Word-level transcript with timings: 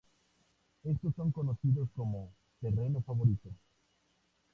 Estos 0.83 1.13
son 1.13 1.31
conocidos 1.31 1.87
como 1.95 2.33
"Terreno 2.59 3.03
Favorito". 3.03 3.51